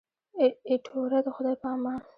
ایټوره 0.69 1.19
د 1.25 1.27
خدای 1.35 1.55
په 1.61 1.67
امان. 1.75 1.99